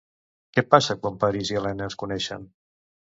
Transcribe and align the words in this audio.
Què 0.55 0.61
passa 0.75 0.95
quan 1.03 1.19
Paris 1.25 1.53
i 1.53 1.59
Elena 1.61 1.91
es 1.93 1.99
coneixen? 2.05 2.49